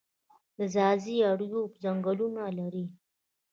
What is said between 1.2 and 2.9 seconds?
اریوب ځنګلونه لري